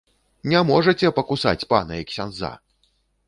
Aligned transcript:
Не 0.51 0.61
можаце 0.69 1.11
пакусаць 1.19 1.67
пана 1.73 1.93
і 2.05 2.09
ксяндза! 2.13 2.51